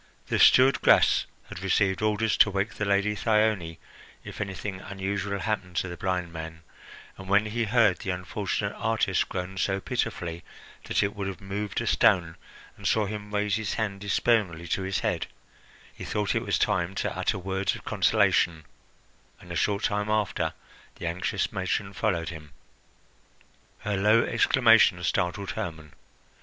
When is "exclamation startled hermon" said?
24.23-25.93